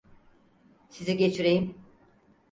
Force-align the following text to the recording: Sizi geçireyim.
Sizi 0.89 1.17
geçireyim. 1.17 1.75